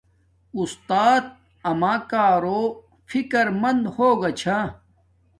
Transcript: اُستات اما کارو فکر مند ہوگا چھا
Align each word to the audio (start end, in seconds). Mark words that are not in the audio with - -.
اُستات 0.57 1.25
اما 1.69 1.93
کارو 2.11 2.61
فکر 3.09 3.45
مند 3.61 3.83
ہوگا 3.95 4.31
چھا 4.39 4.59